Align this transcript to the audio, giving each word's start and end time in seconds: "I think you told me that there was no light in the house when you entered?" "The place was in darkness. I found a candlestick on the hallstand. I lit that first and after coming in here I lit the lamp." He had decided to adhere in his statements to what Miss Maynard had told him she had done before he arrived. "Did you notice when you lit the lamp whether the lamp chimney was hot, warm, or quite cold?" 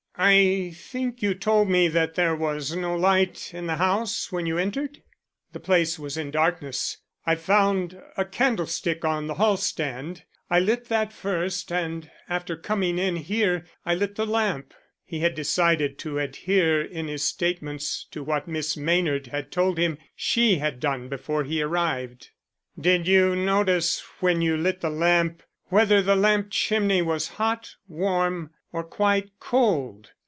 "I 0.23 0.71
think 0.75 1.23
you 1.23 1.33
told 1.33 1.67
me 1.67 1.87
that 1.87 2.13
there 2.13 2.35
was 2.35 2.75
no 2.75 2.95
light 2.95 3.51
in 3.55 3.65
the 3.65 3.77
house 3.77 4.31
when 4.31 4.45
you 4.45 4.59
entered?" 4.59 5.01
"The 5.51 5.59
place 5.59 5.97
was 5.97 6.15
in 6.15 6.29
darkness. 6.29 6.97
I 7.25 7.33
found 7.33 7.99
a 8.15 8.25
candlestick 8.25 9.03
on 9.03 9.25
the 9.25 9.35
hallstand. 9.35 10.23
I 10.47 10.59
lit 10.59 10.89
that 10.89 11.11
first 11.11 11.71
and 11.71 12.11
after 12.29 12.55
coming 12.55 12.99
in 12.99 13.15
here 13.15 13.65
I 13.83 13.95
lit 13.95 14.13
the 14.15 14.27
lamp." 14.27 14.75
He 15.05 15.21
had 15.21 15.33
decided 15.33 15.97
to 15.99 16.19
adhere 16.19 16.83
in 16.83 17.07
his 17.07 17.23
statements 17.25 18.05
to 18.11 18.21
what 18.23 18.47
Miss 18.47 18.77
Maynard 18.77 19.27
had 19.27 19.51
told 19.51 19.79
him 19.79 19.97
she 20.15 20.57
had 20.59 20.79
done 20.79 21.09
before 21.09 21.45
he 21.45 21.63
arrived. 21.63 22.29
"Did 22.79 23.07
you 23.07 23.35
notice 23.35 24.03
when 24.19 24.41
you 24.43 24.55
lit 24.55 24.81
the 24.81 24.91
lamp 24.91 25.41
whether 25.69 25.99
the 25.99 26.17
lamp 26.17 26.51
chimney 26.51 27.01
was 27.01 27.27
hot, 27.39 27.75
warm, 27.87 28.51
or 28.73 28.85
quite 28.85 29.29
cold?" 29.37 30.09